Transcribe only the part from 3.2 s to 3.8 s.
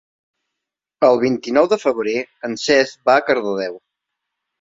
a Cardedeu.